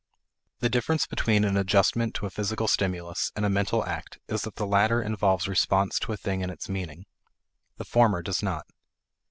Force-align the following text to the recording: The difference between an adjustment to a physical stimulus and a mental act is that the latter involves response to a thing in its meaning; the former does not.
The 0.61 0.69
difference 0.69 1.05
between 1.05 1.43
an 1.43 1.55
adjustment 1.55 2.15
to 2.15 2.25
a 2.25 2.31
physical 2.31 2.67
stimulus 2.67 3.31
and 3.35 3.45
a 3.45 3.51
mental 3.51 3.85
act 3.85 4.17
is 4.27 4.41
that 4.41 4.55
the 4.55 4.65
latter 4.65 4.99
involves 4.99 5.47
response 5.47 5.99
to 5.99 6.11
a 6.11 6.17
thing 6.17 6.41
in 6.41 6.49
its 6.49 6.67
meaning; 6.67 7.05
the 7.77 7.85
former 7.85 8.23
does 8.23 8.41
not. 8.41 8.65